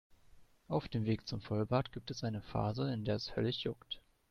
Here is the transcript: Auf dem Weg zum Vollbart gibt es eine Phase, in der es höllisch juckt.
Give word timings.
Auf 0.67 0.87
dem 0.89 1.05
Weg 1.05 1.27
zum 1.27 1.41
Vollbart 1.41 1.91
gibt 1.91 2.09
es 2.09 2.23
eine 2.23 2.41
Phase, 2.41 2.91
in 2.91 3.05
der 3.05 3.17
es 3.17 3.35
höllisch 3.35 3.61
juckt. 3.65 4.01